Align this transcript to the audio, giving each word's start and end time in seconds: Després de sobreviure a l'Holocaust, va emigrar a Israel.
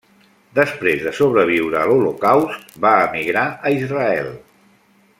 Després 0.59 1.03
de 1.07 1.11
sobreviure 1.17 1.77
a 1.81 1.83
l'Holocaust, 1.91 2.65
va 2.87 2.97
emigrar 3.11 3.47
a 3.71 3.75
Israel. 3.81 4.37